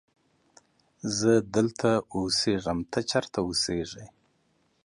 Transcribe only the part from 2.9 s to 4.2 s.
ته چیرت اوسیږی